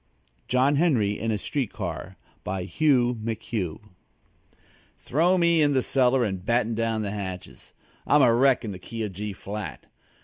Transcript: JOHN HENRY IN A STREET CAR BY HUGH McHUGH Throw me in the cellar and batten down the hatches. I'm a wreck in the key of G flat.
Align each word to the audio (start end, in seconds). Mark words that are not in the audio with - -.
JOHN 0.47 0.77
HENRY 0.77 1.19
IN 1.19 1.29
A 1.29 1.37
STREET 1.37 1.71
CAR 1.71 2.17
BY 2.43 2.63
HUGH 2.65 3.13
McHUGH 3.23 3.81
Throw 4.97 5.37
me 5.37 5.61
in 5.61 5.73
the 5.73 5.83
cellar 5.83 6.23
and 6.23 6.43
batten 6.43 6.73
down 6.73 7.03
the 7.03 7.11
hatches. 7.11 7.71
I'm 8.07 8.23
a 8.23 8.33
wreck 8.33 8.65
in 8.65 8.71
the 8.71 8.79
key 8.79 9.03
of 9.03 9.13
G 9.13 9.31
flat. 9.31 9.85